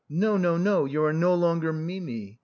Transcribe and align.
No, 0.09 0.35
no, 0.35 0.57
no, 0.57 0.85
you 0.85 1.03
are 1.03 1.13
no 1.13 1.35
longer 1.35 1.71
Mimi. 1.71 2.39